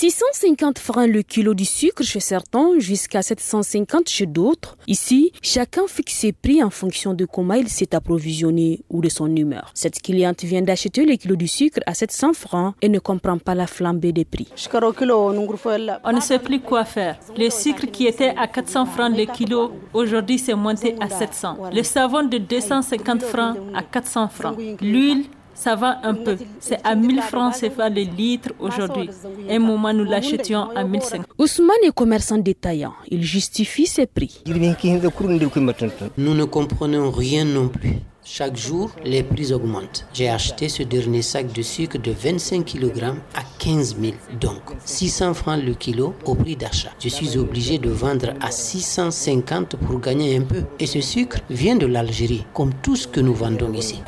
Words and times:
650 0.00 0.78
francs 0.78 1.08
le 1.08 1.22
kilo 1.22 1.54
du 1.54 1.64
sucre 1.64 2.04
chez 2.04 2.20
certains, 2.20 2.78
jusqu'à 2.78 3.20
750 3.20 4.08
chez 4.08 4.26
d'autres. 4.26 4.76
Ici, 4.86 5.32
chacun 5.42 5.88
fixe 5.88 6.12
ses 6.12 6.30
prix 6.30 6.62
en 6.62 6.70
fonction 6.70 7.14
de 7.14 7.24
comment 7.24 7.54
il 7.54 7.68
s'est 7.68 7.96
approvisionné 7.96 8.84
ou 8.90 9.00
de 9.00 9.08
son 9.08 9.34
humeur. 9.34 9.72
Cette 9.74 10.00
cliente 10.00 10.44
vient 10.44 10.62
d'acheter 10.62 11.04
le 11.04 11.16
kilo 11.16 11.34
du 11.34 11.48
sucre 11.48 11.80
à 11.84 11.94
700 11.94 12.34
francs 12.34 12.76
et 12.80 12.88
ne 12.88 13.00
comprend 13.00 13.38
pas 13.38 13.56
la 13.56 13.66
flambée 13.66 14.12
des 14.12 14.24
prix. 14.24 14.46
On 14.72 16.12
ne 16.12 16.20
sait 16.20 16.38
plus 16.38 16.60
quoi 16.60 16.84
faire. 16.84 17.18
Le 17.36 17.50
sucre 17.50 17.86
qui 17.90 18.06
était 18.06 18.34
à 18.38 18.46
400 18.46 18.86
francs 18.86 19.16
le 19.16 19.24
kilo, 19.24 19.72
aujourd'hui 19.94 20.38
c'est 20.38 20.54
monté 20.54 20.94
à 21.00 21.08
700. 21.08 21.70
Le 21.74 21.82
savon 21.82 22.22
de 22.22 22.38
250 22.38 23.22
francs 23.22 23.56
à 23.74 23.82
400 23.82 24.28
francs. 24.28 24.56
L'huile 24.80 25.24
ça 25.58 25.74
va 25.74 25.98
un 26.04 26.14
peu. 26.14 26.36
C'est 26.60 26.78
à 26.84 26.94
1000 26.94 27.20
francs 27.22 27.54
CFA 27.54 27.88
le 27.88 28.02
litre 28.02 28.50
aujourd'hui. 28.60 29.10
Un 29.50 29.58
moment, 29.58 29.92
nous 29.92 30.04
l'achetions 30.04 30.70
à 30.74 30.84
1500. 30.84 31.24
Ousmane 31.38 31.84
est 31.84 31.92
commerçant 31.92 32.38
détaillant. 32.38 32.94
Il 33.08 33.24
justifie 33.24 33.86
ses 33.86 34.06
prix. 34.06 34.40
Nous 34.46 36.34
ne 36.34 36.44
comprenons 36.44 37.10
rien 37.10 37.44
non 37.44 37.68
plus. 37.68 37.96
Chaque 38.30 38.56
jour, 38.56 38.90
les 39.04 39.22
prix 39.22 39.54
augmentent. 39.54 40.06
J'ai 40.12 40.28
acheté 40.28 40.68
ce 40.68 40.82
dernier 40.82 41.22
sac 41.22 41.50
de 41.50 41.62
sucre 41.62 41.98
de 41.98 42.12
25 42.12 42.62
kg 42.62 43.14
à 43.34 43.42
15 43.58 43.96
000, 43.98 44.12
donc 44.38 44.60
600 44.84 45.32
francs 45.32 45.62
le 45.64 45.72
kilo 45.72 46.14
au 46.26 46.34
prix 46.34 46.54
d'achat. 46.54 46.90
Je 47.00 47.08
suis 47.08 47.38
obligé 47.38 47.78
de 47.78 47.88
vendre 47.88 48.34
à 48.42 48.50
650 48.50 49.76
pour 49.76 49.98
gagner 49.98 50.36
un 50.36 50.42
peu. 50.42 50.64
Et 50.78 50.86
ce 50.86 51.00
sucre 51.00 51.38
vient 51.48 51.76
de 51.76 51.86
l'Algérie, 51.86 52.44
comme 52.52 52.74
tout 52.82 52.96
ce 52.96 53.08
que 53.08 53.20
nous 53.20 53.34
vendons 53.34 53.72
ici. 53.72 54.02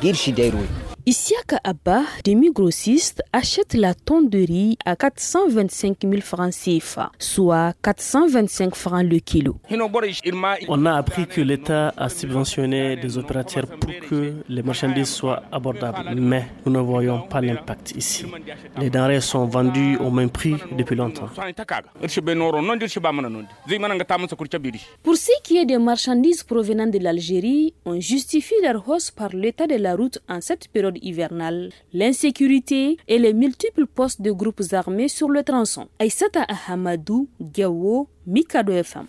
Isiaka 1.05 1.57
Abba, 1.63 2.03
demi-grossiste, 2.23 3.23
achète 3.33 3.73
la 3.73 3.95
tonne 3.95 4.29
de 4.29 4.37
riz 4.37 4.77
à 4.85 4.95
425 4.95 5.97
000 6.03 6.21
francs 6.21 6.53
CFA, 6.53 7.11
soit 7.17 7.73
425 7.81 8.75
francs 8.75 9.03
le 9.03 9.17
kilo. 9.19 9.57
On 10.67 10.85
a 10.85 10.93
appris 10.95 11.25
que 11.25 11.41
l'État 11.41 11.91
a 11.97 12.07
subventionné 12.07 12.97
des 12.97 13.17
opérateurs 13.17 13.65
pour 13.79 13.91
que 14.09 14.33
les 14.47 14.61
marchandises 14.61 15.09
soient 15.09 15.41
abordables, 15.51 16.13
mais 16.19 16.45
nous 16.65 16.71
ne 16.71 16.79
voyons 16.79 17.21
pas 17.21 17.41
l'impact 17.41 17.93
ici. 17.95 18.25
Les 18.77 18.91
denrées 18.91 19.21
sont 19.21 19.45
vendues 19.45 19.97
au 19.97 20.11
même 20.11 20.29
prix 20.29 20.55
depuis 20.77 20.95
longtemps. 20.95 21.29
Pour 25.03 25.15
ce 25.17 25.31
qui 25.43 25.57
est 25.57 25.65
des 25.65 25.77
marchandises 25.79 26.43
provenant 26.43 26.87
de 26.87 26.99
l'Algérie, 26.99 27.73
on 27.85 27.99
justifie 27.99 28.53
leur 28.61 28.87
hausse 28.87 29.09
par 29.09 29.29
l'état 29.29 29.65
de 29.65 29.75
la 29.75 29.95
route 29.95 30.19
en 30.29 30.41
cette 30.41 30.67
période 30.67 30.90
hivernale, 31.01 31.69
l'insécurité 31.93 32.97
et 33.07 33.19
les 33.19 33.33
multiples 33.33 33.87
postes 33.87 34.21
de 34.21 34.31
groupes 34.31 34.61
armés 34.71 35.07
sur 35.07 35.29
le 35.29 35.43
tronçon. 35.43 35.87
Aïsata 35.99 36.45
Ahamadou, 36.47 37.29
Gawo, 37.39 38.07
Mikado 38.25 38.73
FM. 38.73 39.07